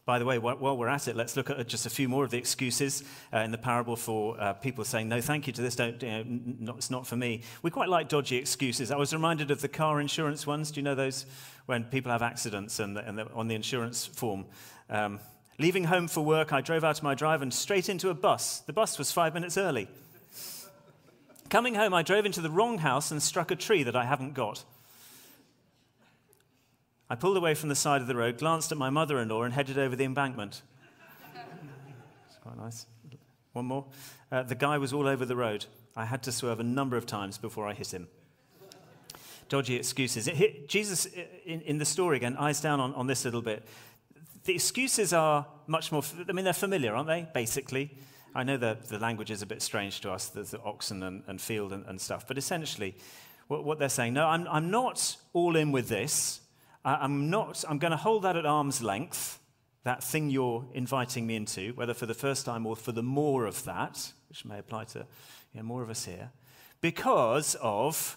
[0.07, 2.31] By the way, while we're at it, let's look at just a few more of
[2.31, 3.03] the excuses
[3.35, 6.25] uh, in the parable for uh, people saying, no, thank you to this, don't, you
[6.61, 7.43] know, it's not for me.
[7.63, 8.93] We quite like dodgy excuses.
[8.93, 10.71] I was reminded of the car insurance ones.
[10.71, 11.27] Do you know those?
[11.67, 14.45] When people have accidents and, and on the insurance form.
[14.89, 15.19] Um,
[15.59, 18.61] leaving home for work, I drove out of my drive and straight into a bus.
[18.61, 19.89] The bus was five minutes early.
[21.51, 24.35] Coming home, I drove into the wrong house and struck a tree that I haven't
[24.35, 24.63] got.
[27.09, 29.43] I pulled away from the side of the road, glanced at my mother in law,
[29.43, 30.63] and headed over the embankment.
[32.29, 32.87] It's quite nice.
[33.53, 33.87] One more.
[34.31, 35.67] Uh, the guy was all over the road.
[35.97, 38.09] I had to swerve a number of times before I hit him.
[39.49, 40.27] Dodgy excuses.
[40.27, 41.07] Hit, Jesus,
[41.45, 43.65] in, in, the story again, eyes down on, on this little bit.
[44.45, 47.97] The excuses are much more, I mean, they're familiar, aren't they, basically?
[48.35, 51.23] I know the, the language is a bit strange to us, there's the oxen and,
[51.27, 52.97] and field and, and, stuff, but essentially,
[53.47, 56.41] what, what, they're saying, no, I'm, I'm not all in with this.
[56.87, 59.41] I'm not, I'm going to hold that at arm's length,
[59.83, 63.45] that thing you're inviting me into, whether for the first time or for the more
[63.45, 66.31] of that, which may apply to you know, more of us here,
[66.81, 68.17] because of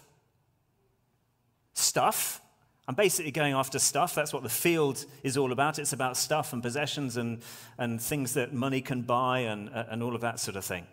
[1.74, 2.40] stuff.
[2.86, 4.14] I'm basically going after stuff.
[4.14, 5.78] That's what the field is all about.
[5.78, 7.42] It's about stuff and possessions and,
[7.78, 10.86] and things that money can buy and, and all of that sort of thing.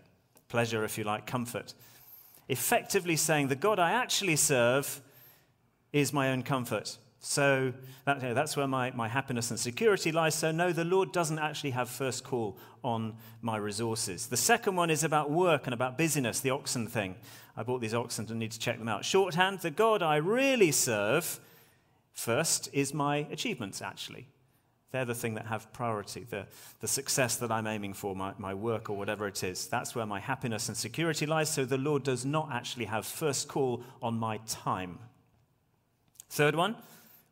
[0.47, 1.73] Pleasure, if you like, comfort.
[2.49, 5.01] Effectively saying, the God I actually serve
[5.91, 6.97] is my own comfort.
[7.19, 7.73] So
[8.05, 10.35] that, you know, that's where my, my happiness and security lies.
[10.35, 14.27] So, no, the Lord doesn't actually have first call on my resources.
[14.27, 17.15] The second one is about work and about busyness, the oxen thing.
[17.55, 19.03] I bought these oxen and need to check them out.
[19.03, 21.39] Shorthand, the God I really serve
[22.13, 24.27] first is my achievements, actually.
[24.91, 26.45] They're the thing that have priority, the,
[26.79, 29.67] the success that I'm aiming for, my, my work or whatever it is.
[29.67, 31.49] That's where my happiness and security lies.
[31.49, 34.99] So the Lord does not actually have first call on my time.
[36.29, 36.75] Third one,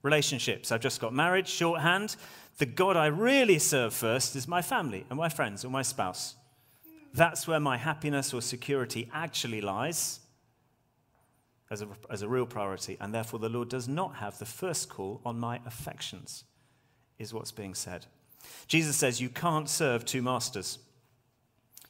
[0.06, 0.72] relationships.
[0.72, 2.16] I've just got married, shorthand.
[2.58, 6.36] The God I really serve first is my family and my friends or my spouse.
[7.14, 10.20] That's where my happiness or security actually lies
[11.70, 12.98] as a, as a real priority.
[13.02, 16.44] And therefore, the Lord does not have the first call on my affections,
[17.18, 18.06] is what's being said.
[18.68, 20.80] Jesus says, You can't serve two masters.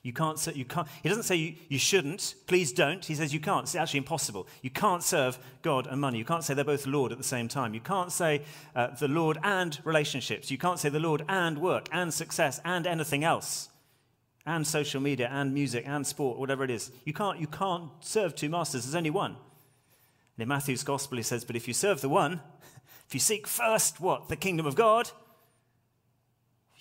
[0.06, 3.04] You can't, you can't, he doesn't say you, you shouldn't, please don't.
[3.04, 3.64] He says you can't.
[3.64, 4.48] It's actually impossible.
[4.62, 6.20] You can't serve God and money.
[6.20, 7.74] You can't say they're both Lord at the same time.
[7.74, 8.44] You can't say
[8.76, 10.52] uh, the Lord and relationships.
[10.52, 13.70] You can't say the Lord and work and success and anything else
[14.46, 16.92] and social media and music and sport, whatever it is.
[17.04, 18.86] You can't, you can't serve two masters.
[18.86, 19.32] There's only one.
[19.32, 22.42] And in Matthew's gospel, he says, But if you serve the one,
[23.08, 24.30] if you seek first what?
[24.30, 25.10] The kingdom of God,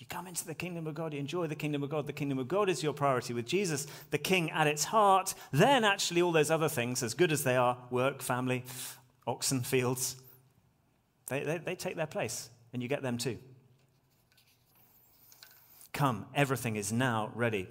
[0.05, 2.39] you come into the kingdom of God, you enjoy the kingdom of God, the kingdom
[2.39, 6.31] of God is your priority with Jesus, the king at its heart, then actually all
[6.31, 8.63] those other things, as good as they are work, family,
[9.27, 10.15] oxen, fields
[11.27, 13.37] they, they, they take their place, and you get them too.
[15.93, 17.67] Come, everything is now ready.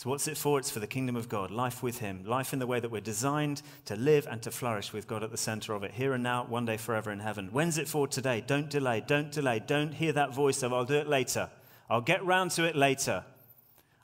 [0.00, 0.58] So, what's it for?
[0.58, 3.02] It's for the kingdom of God, life with Him, life in the way that we're
[3.02, 6.22] designed to live and to flourish with God at the center of it, here and
[6.22, 7.50] now, one day forever in heaven.
[7.52, 8.42] When's it for today?
[8.46, 11.50] Don't delay, don't delay, don't hear that voice of, I'll do it later.
[11.90, 13.26] I'll get round to it later.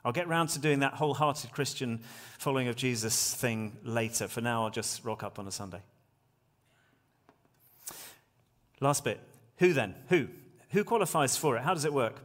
[0.05, 2.01] I'll get round to doing that wholehearted Christian
[2.37, 4.27] following of Jesus thing later.
[4.27, 5.81] For now, I'll just rock up on a Sunday.
[8.79, 9.19] Last bit.
[9.57, 9.95] Who then?
[10.09, 10.27] Who?
[10.69, 11.63] Who qualifies for it?
[11.63, 12.21] How does it work?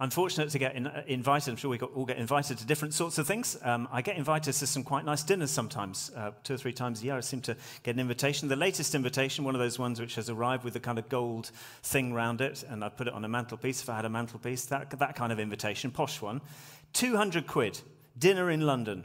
[0.00, 1.50] I'm fortunate to get in, uh, invited.
[1.50, 3.58] I'm sure we all get invited to different sorts of things.
[3.62, 7.02] Um, I get invited to some quite nice dinners sometimes, uh, two or three times
[7.02, 7.16] a year.
[7.16, 8.46] I seem to get an invitation.
[8.46, 11.50] The latest invitation, one of those ones which has arrived with a kind of gold
[11.82, 14.66] thing round it, and I put it on a mantelpiece if I had a mantelpiece,
[14.66, 16.42] that, that kind of invitation, posh one.
[16.92, 17.80] 200 quid,
[18.16, 19.02] dinner in London.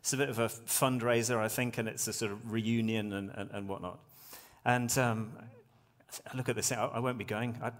[0.00, 3.30] It's a bit of a fundraiser, I think, and it's a sort of reunion and,
[3.30, 4.00] and, and whatnot.
[4.64, 5.34] And um,
[6.26, 7.60] I look at this, I, I won't be going.
[7.62, 7.70] I,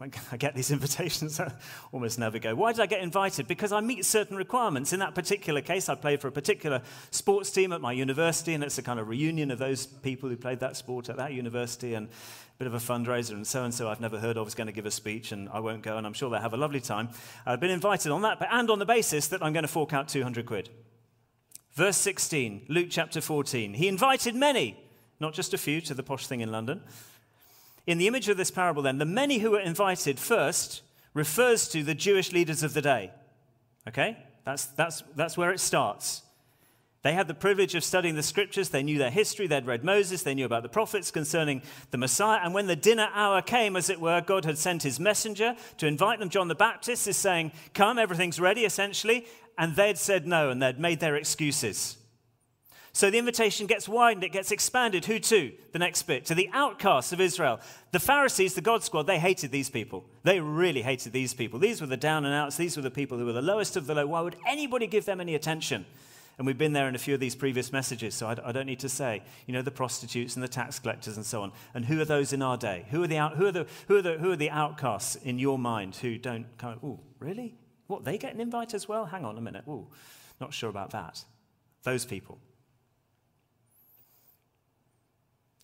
[0.32, 1.52] I get these invitations, I
[1.92, 2.54] almost never go.
[2.54, 3.46] Why did I get invited?
[3.46, 4.92] Because I meet certain requirements.
[4.92, 8.64] In that particular case, I played for a particular sports team at my university, and
[8.64, 11.94] it's a kind of reunion of those people who played that sport at that university,
[11.94, 14.54] and a bit of a fundraiser, and so and so I've never heard of is
[14.54, 16.58] going to give a speech, and I won't go, and I'm sure they'll have a
[16.58, 17.10] lovely time.
[17.44, 19.92] I've been invited on that, but, and on the basis that I'm going to fork
[19.92, 20.70] out 200 quid.
[21.74, 23.74] Verse 16, Luke chapter 14.
[23.74, 24.76] He invited many,
[25.20, 26.82] not just a few, to the posh thing in London.
[27.90, 31.82] In the image of this parable, then, the many who were invited first refers to
[31.82, 33.10] the Jewish leaders of the day.
[33.88, 34.16] Okay?
[34.44, 36.22] That's, that's, that's where it starts.
[37.02, 38.68] They had the privilege of studying the scriptures.
[38.68, 39.48] They knew their history.
[39.48, 40.22] They'd read Moses.
[40.22, 42.38] They knew about the prophets concerning the Messiah.
[42.44, 45.88] And when the dinner hour came, as it were, God had sent his messenger to
[45.88, 46.28] invite them.
[46.28, 49.26] John the Baptist is saying, Come, everything's ready, essentially.
[49.58, 51.96] And they'd said no, and they'd made their excuses.
[52.92, 55.04] So the invitation gets widened, it gets expanded.
[55.04, 55.52] Who to?
[55.72, 56.24] The next bit.
[56.26, 57.60] To the outcasts of Israel.
[57.92, 60.04] The Pharisees, the God squad, they hated these people.
[60.24, 61.60] They really hated these people.
[61.60, 62.56] These were the down and outs.
[62.56, 64.06] These were the people who were the lowest of the low.
[64.06, 65.86] Why would anybody give them any attention?
[66.40, 68.64] And we've been there in a few of these previous messages, so I, I don't
[68.64, 71.52] need to say, you know, the prostitutes and the tax collectors and so on.
[71.74, 72.86] And who are those in our day?
[72.90, 75.38] Who are the, out, who are the, who are the, who are the outcasts in
[75.38, 77.58] your mind who don't oh, really?
[77.88, 79.04] What, they get an invite as well?
[79.04, 79.64] Hang on a minute.
[79.68, 79.88] Oh,
[80.40, 81.22] not sure about that.
[81.82, 82.38] Those people.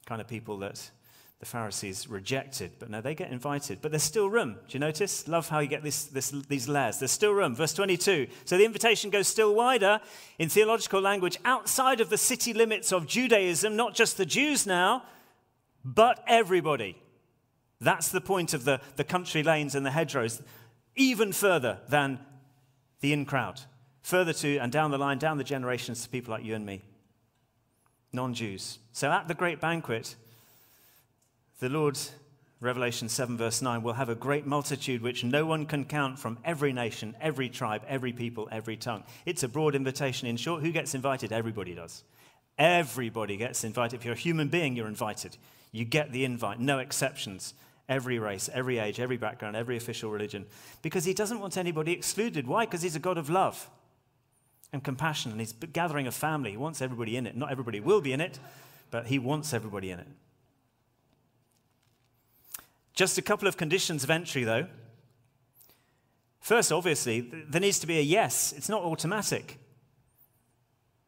[0.07, 0.91] Kind of people that
[1.39, 3.83] the Pharisees rejected, but no, they get invited.
[3.83, 4.55] But there's still room.
[4.55, 5.29] Do you notice?
[5.29, 6.99] Love how you get this, this, these layers.
[6.99, 7.55] There's still room.
[7.55, 8.29] Verse 22.
[8.47, 10.01] So the invitation goes still wider
[10.39, 15.03] in theological language outside of the city limits of Judaism, not just the Jews now,
[15.85, 16.97] but everybody.
[17.83, 20.41] That's the point of the, the country lanes and the hedgerows,
[20.95, 22.19] even further than
[23.01, 23.61] the in crowd.
[24.01, 26.81] Further to and down the line, down the generations to people like you and me,
[28.13, 28.79] non Jews.
[28.93, 30.17] So at the great banquet,
[31.61, 31.99] the Lord,
[32.61, 36.39] Revelation 7, verse 9, will have a great multitude which no one can count from
[36.45, 39.05] every nation, every tribe, every people, every tongue.
[39.25, 40.29] It's a broad invitation.
[40.29, 41.33] In short, who gets invited?
[41.33, 42.05] Everybody does.
[42.59, 43.97] Everybody gets invited.
[43.97, 45.37] If you're a human being, you're invited.
[45.73, 47.55] You get the invite, no exceptions.
[47.89, 50.47] Every race, every age, every background, every official religion.
[50.83, 52.47] Because he doesn't want anybody excluded.
[52.47, 52.65] Why?
[52.65, 53.71] Because he's a God of love
[54.73, 56.51] and compassion, and he's gathering a family.
[56.51, 57.37] He wants everybody in it.
[57.37, 58.39] Not everybody will be in it,
[58.91, 60.09] but he wants everybody in it.
[62.95, 64.67] Just a couple of conditions of entry, though.
[66.41, 68.53] First, obviously, there needs to be a yes.
[68.57, 69.59] It's not automatic.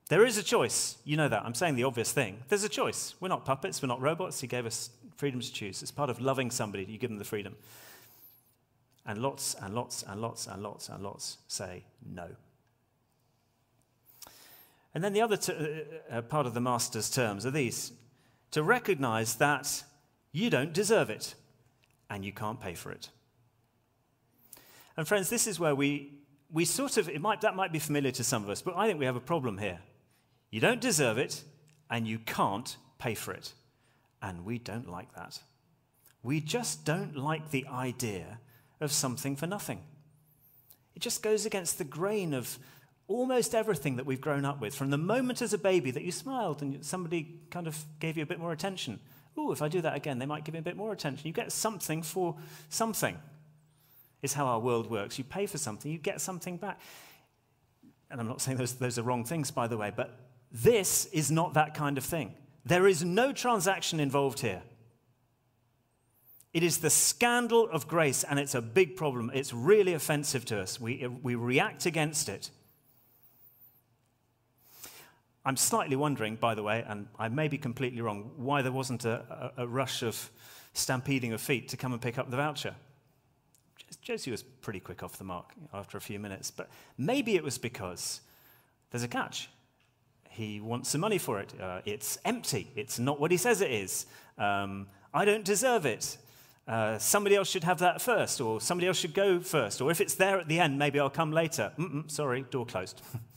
[0.09, 0.97] There is a choice.
[1.05, 1.44] You know that.
[1.44, 2.42] I'm saying the obvious thing.
[2.49, 3.14] There's a choice.
[3.21, 3.83] We're not puppets.
[3.83, 4.40] We're not robots.
[4.40, 5.83] He gave us freedom to choose.
[5.83, 6.85] It's part of loving somebody.
[6.85, 7.57] You give them the freedom.
[9.07, 12.29] And lots and lots and lots and lots and lots say no.
[14.98, 15.52] And then the other t-
[16.11, 17.92] uh, uh part of the master's terms are these
[18.50, 19.84] to recognize that
[20.32, 21.37] you don't deserve it
[22.11, 23.08] and you can't pay for it.
[24.96, 26.18] And friends, this is where we,
[26.50, 28.88] we sort of, it might, that might be familiar to some of us, but I
[28.88, 29.78] think we have a problem here.
[30.50, 31.44] You don't deserve it,
[31.88, 33.52] and you can't pay for it.
[34.20, 35.38] And we don't like that.
[36.24, 38.40] We just don't like the idea
[38.80, 39.80] of something for nothing.
[40.96, 42.58] It just goes against the grain of
[43.09, 44.75] almost everything that we've grown up with.
[44.75, 48.23] From the moment as a baby that you smiled and somebody kind of gave you
[48.23, 49.01] a bit more attention,
[49.37, 51.27] oh, if I do that again, they might give me a bit more attention.
[51.27, 52.37] You get something for
[52.68, 53.18] something,
[54.23, 55.18] is how our world works.
[55.18, 56.81] You pay for something, you get something back.
[58.11, 60.18] And I'm not saying those, those are wrong things, by the way, but
[60.53, 62.35] this is not that kind of thing.
[62.64, 64.62] There is no transaction involved here.
[66.53, 69.31] It is the scandal of grace, and it's a big problem.
[69.33, 70.81] It's really offensive to us.
[70.81, 72.51] We, we react against it.
[75.44, 79.05] I'm slightly wondering, by the way, and I may be completely wrong, why there wasn't
[79.05, 80.31] a, a, a rush of
[80.74, 82.74] stampeding of feet to come and pick up the voucher.
[84.01, 87.59] Josie was pretty quick off the mark after a few minutes, but maybe it was
[87.59, 88.20] because
[88.90, 89.48] there's a catch.
[90.31, 91.53] He wants some money for it.
[91.61, 92.70] Uh, it's empty.
[92.77, 94.07] It's not what he says it is.
[94.37, 96.16] Um, I don't deserve it.
[96.66, 100.01] Uh, somebody else should have that first, or somebody else should go first, or if
[100.03, 101.72] it's there at the end, maybe I'll come later.
[101.79, 103.01] Mm-mm, sorry, door closed.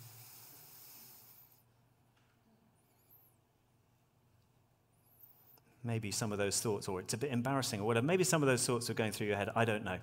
[5.84, 8.06] maybe some of those thoughts, or it's a bit embarrassing, or whatever.
[8.06, 9.50] Maybe some of those thoughts are going through your head.
[9.56, 9.98] I don't know.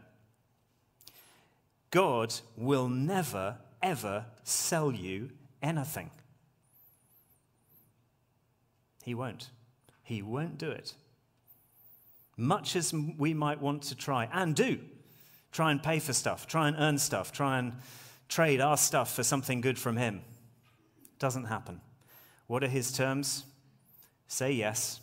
[1.90, 5.30] God will never, ever sell you
[5.62, 6.10] anything.
[9.04, 9.48] He won't.
[10.02, 10.94] He won't do it.
[12.36, 14.78] Much as we might want to try and do,
[15.50, 17.72] try and pay for stuff, try and earn stuff, try and
[18.28, 20.22] trade our stuff for something good from Him.
[21.18, 21.80] Doesn't happen.
[22.46, 23.44] What are His terms?
[24.28, 25.00] Say yes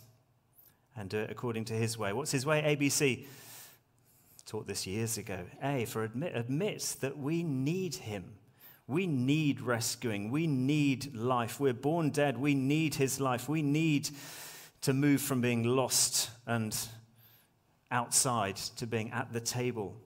[0.96, 2.12] and do it according to his way.
[2.12, 2.62] What's his way?
[2.62, 3.26] ABC.
[4.46, 5.40] Taught this years ago.
[5.62, 8.24] A, for admit, admit that we need him.
[8.86, 10.30] We need rescuing.
[10.30, 11.58] We need life.
[11.58, 12.38] We're born dead.
[12.38, 13.48] We need his life.
[13.48, 14.08] We need
[14.82, 16.76] to move from being lost and
[17.90, 19.96] outside to being at the table.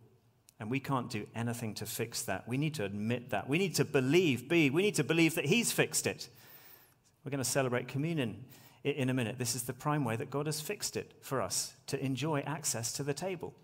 [0.59, 2.49] And we can't do anything to fix that.
[2.49, 3.49] We need to admit that.
[3.49, 6.29] We need to believe, B, we need to believe that he's fixed it.
[7.25, 8.45] We're going to celebrate communion
[8.85, 9.39] in a minute.
[9.39, 12.93] This is the prime way that God has fixed it for us to enjoy access
[12.95, 13.55] to the table.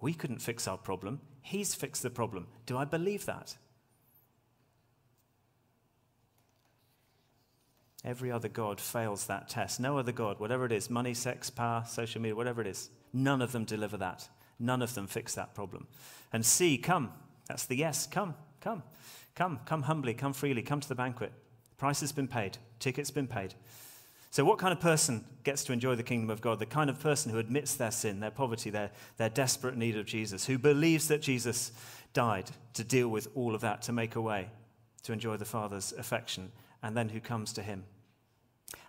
[0.00, 2.46] We couldn't fix our problem, He's fixed the problem.
[2.66, 3.56] Do I believe that?
[8.04, 9.78] Every other God fails that test.
[9.78, 13.42] No other God, whatever it is money, sex, power, social media, whatever it is none
[13.42, 14.28] of them deliver that.
[14.58, 15.86] None of them fix that problem.
[16.32, 17.12] And C, come.
[17.48, 18.06] That's the yes.
[18.06, 18.82] Come, come,
[19.34, 21.32] come, come humbly, come freely, come to the banquet.
[21.76, 23.54] Price has been paid, ticket's been paid.
[24.30, 26.58] So, what kind of person gets to enjoy the kingdom of God?
[26.58, 30.06] The kind of person who admits their sin, their poverty, their, their desperate need of
[30.06, 31.72] Jesus, who believes that Jesus
[32.14, 34.48] died to deal with all of that, to make a way,
[35.02, 36.50] to enjoy the Father's affection,
[36.82, 37.84] and then who comes to Him.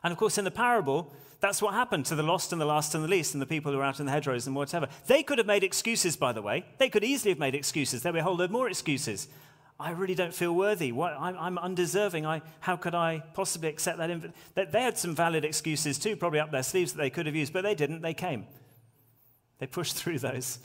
[0.02, 2.96] And of course, in the parable, that's what happened to the lost and the last
[2.96, 4.88] and the least, and the people who are out in the hedgerows and whatever.
[5.08, 6.66] They could have made excuses, by the way.
[6.78, 8.02] They could easily have made excuses.
[8.02, 9.28] There were a whole load more excuses.
[9.84, 10.94] I really don't feel worthy.
[10.94, 12.26] What, I'm, I'm, undeserving.
[12.26, 14.72] I, how could I possibly accept that?
[14.72, 17.52] They had some valid excuses too, probably up their sleeves that they could have used,
[17.52, 18.02] but they didn't.
[18.02, 18.46] They came.
[19.60, 20.60] They pushed through those.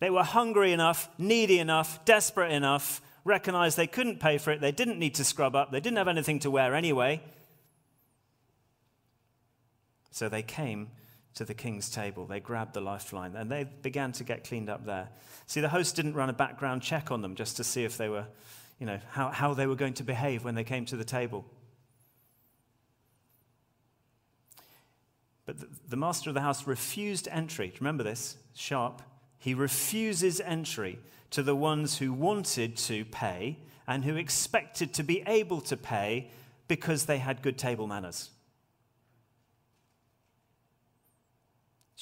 [0.00, 4.60] They were hungry enough, needy enough, desperate enough, recognized they couldn't pay for it.
[4.60, 5.70] They didn't need to scrub up.
[5.70, 7.22] They didn't have anything to wear anyway.
[10.10, 10.88] So they came
[11.36, 12.26] to the king's table.
[12.26, 15.08] They grabbed the lifeline and they began to get cleaned up there.
[15.46, 18.08] See, the host didn't run a background check on them just to see if they
[18.08, 18.24] were,
[18.80, 21.44] you know, how, how they were going to behave when they came to the table.
[25.44, 27.72] But the, the master of the house refused entry.
[27.78, 28.36] Remember this?
[28.54, 29.02] Sharp.
[29.38, 30.98] He refuses entry
[31.30, 36.30] to the ones who wanted to pay and who expected to be able to pay
[36.66, 38.30] because they had good table manners.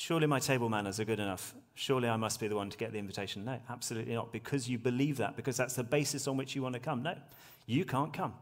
[0.04, 1.54] Surely my table manners are good enough.
[1.72, 3.42] Surely I must be the one to get the invitation.
[3.42, 4.32] No, absolutely not.
[4.32, 7.02] Because you believe that, because that's the basis on which you want to come.
[7.02, 7.16] No,
[7.64, 8.34] you can't come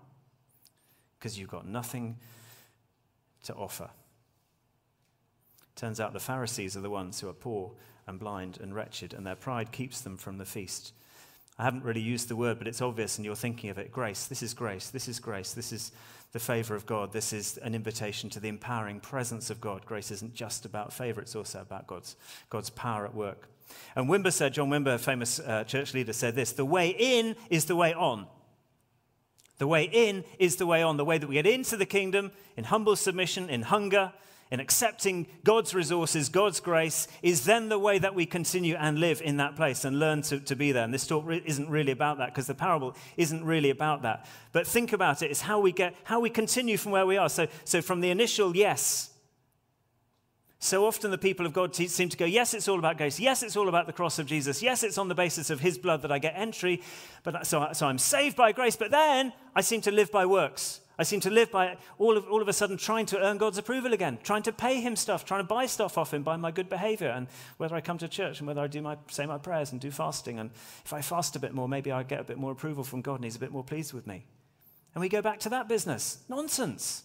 [1.17, 2.17] because you've got nothing
[3.45, 3.89] to offer.
[5.77, 7.71] Turns out the Pharisees are the ones who are poor
[8.09, 10.93] and blind and wretched, and their pride keeps them from the feast.
[11.59, 13.93] I haven't really used the word, but it's obvious, and you're thinking of it.
[13.93, 14.27] Grace.
[14.27, 14.89] This is grace.
[14.89, 15.53] This is grace.
[15.53, 15.93] This is
[16.33, 17.13] the favor of God.
[17.13, 19.85] This is an invitation to the empowering presence of God.
[19.85, 22.17] Grace isn't just about favor, it's also about God's,
[22.49, 23.49] God's power at work.
[23.95, 27.37] And Wimber said, John Wimber, a famous uh, church leader, said this the way in
[27.51, 28.27] is the way on.
[29.59, 30.97] The way in is the way on.
[30.97, 34.13] The way that we get into the kingdom in humble submission, in hunger,
[34.53, 39.23] in accepting God's resources, God's grace, is then the way that we continue and live
[39.23, 40.85] in that place and learn to, to be there.
[40.85, 44.27] And this talk isn't really about that because the parable isn't really about that.
[44.53, 47.31] But think about it, it's how we get, how we continue from where we are.
[47.31, 49.09] So, so from the initial yes,
[50.59, 53.19] so often the people of God seem to go, yes, it's all about grace.
[53.19, 54.63] Yes, it's all about the cross of Jesus.
[54.63, 56.83] Yes, it's on the basis of his blood that I get entry.
[57.25, 58.77] But so, so I'm saved by grace.
[58.77, 60.82] But then I seem to live by works.
[60.99, 63.59] I seem to live by all of, all of a sudden trying to earn God's
[63.59, 66.51] approval again, trying to pay him stuff, trying to buy stuff off him by my
[66.51, 69.39] good behavior, and whether I come to church and whether I do my, say my
[69.39, 70.39] prayers and do fasting.
[70.39, 70.51] And
[70.85, 73.17] if I fast a bit more, maybe I get a bit more approval from God
[73.17, 74.27] and he's a bit more pleased with me.
[74.95, 76.19] And we go back to that business.
[76.29, 77.05] Nonsense.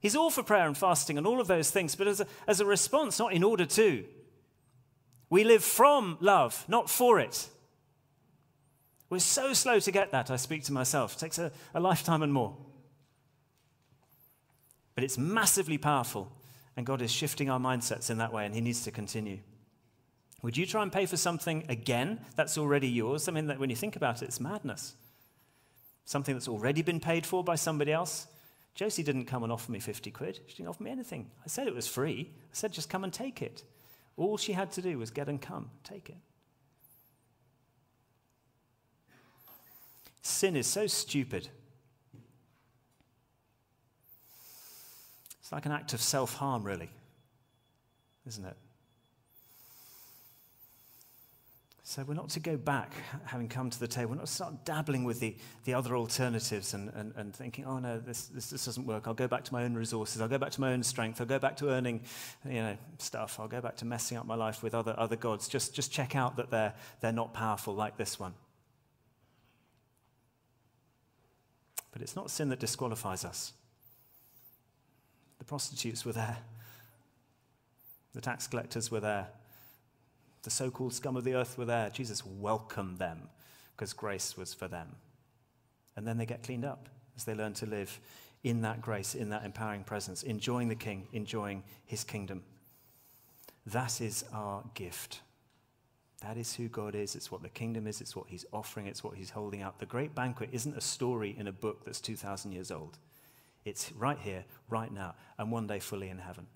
[0.00, 2.60] He's all for prayer and fasting and all of those things, but as a, as
[2.60, 4.04] a response, not in order to.
[5.28, 7.48] We live from love, not for it.
[9.10, 11.14] We're so slow to get that, I speak to myself.
[11.14, 12.56] It takes a, a lifetime and more.
[14.96, 16.32] But it's massively powerful,
[16.76, 19.38] and God is shifting our mindsets in that way, and He needs to continue.
[20.42, 23.28] Would you try and pay for something again that's already yours?
[23.28, 24.94] I mean, when you think about it, it's madness.
[26.06, 28.26] Something that's already been paid for by somebody else.
[28.74, 30.40] Josie didn't come and offer me 50 quid.
[30.46, 31.30] She didn't offer me anything.
[31.44, 32.30] I said it was free.
[32.32, 33.64] I said, just come and take it.
[34.16, 36.16] All she had to do was get and come, take it.
[40.22, 41.48] Sin is so stupid
[45.46, 46.90] It's like an act of self harm, really,
[48.26, 48.56] isn't it?
[51.84, 52.92] So we're not to go back,
[53.26, 54.10] having come to the table.
[54.10, 57.78] We're not to start dabbling with the, the other alternatives and, and, and thinking, oh
[57.78, 59.06] no, this, this, this doesn't work.
[59.06, 60.20] I'll go back to my own resources.
[60.20, 61.20] I'll go back to my own strength.
[61.20, 62.00] I'll go back to earning
[62.44, 63.38] you know, stuff.
[63.38, 65.46] I'll go back to messing up my life with other, other gods.
[65.46, 68.34] Just, just check out that they're, they're not powerful like this one.
[71.92, 73.52] But it's not sin that disqualifies us.
[75.46, 76.38] Prostitutes were there.
[78.14, 79.28] The tax collectors were there.
[80.42, 81.90] The so called scum of the earth were there.
[81.90, 83.28] Jesus welcomed them
[83.74, 84.88] because grace was for them.
[85.96, 87.98] And then they get cleaned up as they learn to live
[88.44, 92.42] in that grace, in that empowering presence, enjoying the King, enjoying his kingdom.
[93.66, 95.20] That is our gift.
[96.20, 97.16] That is who God is.
[97.16, 98.00] It's what the kingdom is.
[98.00, 98.86] It's what he's offering.
[98.86, 99.78] It's what he's holding out.
[99.78, 102.98] The great banquet isn't a story in a book that's 2,000 years old.
[103.66, 106.46] It's right here, right now, and one day fully in heaven.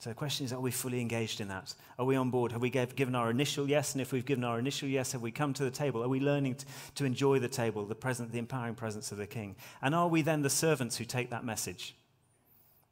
[0.00, 1.74] So the question is, are we fully engaged in that?
[1.98, 2.52] Are we on board?
[2.52, 3.92] Have we given our initial yes?
[3.92, 6.02] And if we've given our initial yes, have we come to the table?
[6.02, 6.56] Are we learning
[6.94, 9.56] to enjoy the table, the present, the empowering presence of the King?
[9.82, 11.94] And are we then the servants who take that message,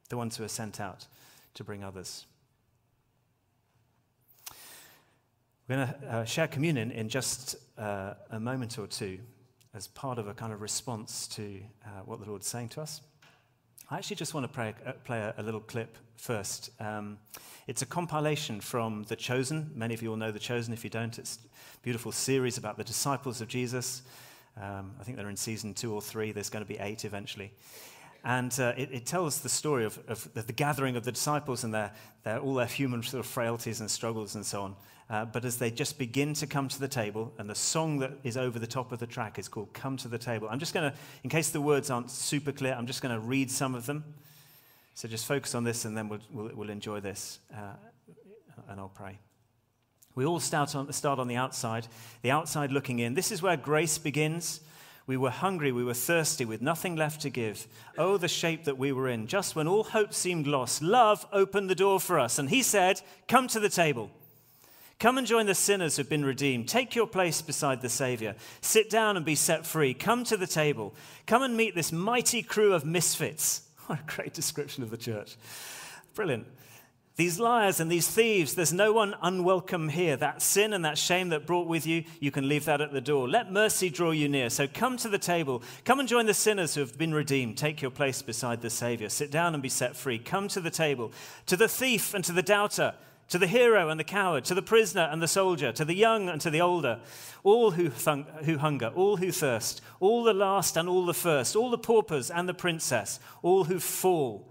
[0.09, 1.07] the ones who are sent out
[1.55, 2.27] to bring others?
[5.67, 9.17] We're going to uh, share communion in just uh, a moment or two
[9.73, 13.01] as part of a kind of response to uh, what the Lord's saying to us.
[13.89, 16.71] I actually just want to pray, uh, play a, a, little clip first.
[16.81, 17.17] Um,
[17.67, 19.71] it's a compilation from The Chosen.
[19.75, 20.73] Many of you will know The Chosen.
[20.73, 21.39] If you don't, it's
[21.73, 24.01] a beautiful series about the disciples of Jesus.
[24.61, 26.33] Um, I think they're in season two or three.
[26.33, 27.53] There's going to be eight eventually.
[28.25, 31.63] And uh, it, it, tells the story of, of the, the, gathering of the disciples
[31.63, 34.75] and their, their, all their human sort of frailties and struggles and so on.
[35.09, 38.11] Uh, but as they just begin to come to the table, and the song that
[38.23, 40.49] is over the top of the track is called Come to the Table.
[40.51, 43.21] I'm just going to, in case the words aren't super clear, I'm just going to
[43.21, 44.03] read some of them.
[44.95, 47.39] So just focus on this and then we'll, we'll, we'll enjoy this.
[47.53, 47.73] Uh,
[48.67, 49.19] and I'll pray.
[50.15, 51.87] We all start on, start on the outside,
[52.23, 53.13] the outside looking in.
[53.13, 54.61] This is where grace begins.
[55.05, 57.65] We were hungry, we were thirsty, with nothing left to give.
[57.97, 59.27] Oh, the shape that we were in.
[59.27, 62.37] Just when all hope seemed lost, love opened the door for us.
[62.39, 64.09] And he said, Come to the table.
[64.99, 66.67] Come and join the sinners who've been redeemed.
[66.67, 68.35] Take your place beside the Savior.
[68.61, 69.93] Sit down and be set free.
[69.93, 70.95] Come to the table.
[71.27, 73.63] Come and meet this mighty crew of misfits.
[73.87, 75.37] What a great description of the church.
[76.13, 76.45] Brilliant.
[77.15, 80.17] These liars and these thieves, there's no one unwelcome here.
[80.17, 82.99] That sin and that shame that brought with you, you can leave that at the
[82.99, 83.29] door.
[83.29, 84.49] Let mercy draw you near.
[84.49, 85.63] So come to the table.
[85.85, 87.57] Come and join the sinners who have been redeemed.
[87.57, 89.07] Take your place beside the Savior.
[89.07, 90.19] Sit down and be set free.
[90.19, 91.13] Come to the table.
[91.45, 92.93] To the thief and to the doubter,
[93.29, 96.29] to the hero and the coward, to the prisoner and the soldier, to the young
[96.29, 96.99] and to the older,
[97.43, 101.55] all who, thun- who hunger, all who thirst, all the last and all the first,
[101.55, 104.49] all the paupers and the princess, all who fall.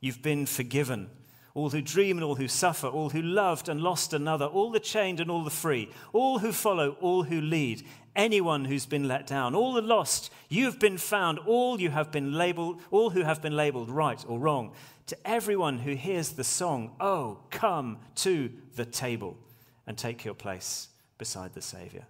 [0.00, 1.10] You've been forgiven
[1.58, 4.78] all who dream and all who suffer, all who loved and lost another, all the
[4.78, 9.26] chained and all the free, all who follow, all who lead, anyone who's been let
[9.26, 13.42] down, all the lost, you've been found, all you have been labeled, all who have
[13.42, 14.72] been labeled right or wrong.
[15.08, 19.38] To everyone who hears the song, oh, come to the table
[19.86, 22.06] and take your place beside the Savior.